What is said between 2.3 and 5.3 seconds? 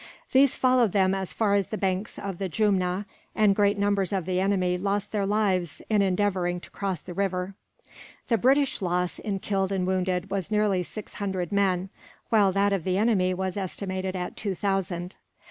the Jumna, and great numbers of the enemy lost their